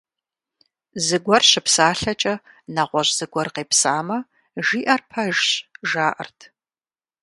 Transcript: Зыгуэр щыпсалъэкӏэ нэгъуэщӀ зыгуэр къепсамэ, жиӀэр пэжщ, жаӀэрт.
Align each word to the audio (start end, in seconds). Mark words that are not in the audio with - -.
Зыгуэр 1.05 1.43
щыпсалъэкӏэ 1.49 2.35
нэгъуэщӀ 2.73 3.13
зыгуэр 3.17 3.47
къепсамэ, 3.55 4.17
жиӀэр 4.65 5.01
пэжщ, 5.09 5.49
жаӀэрт. 5.89 6.39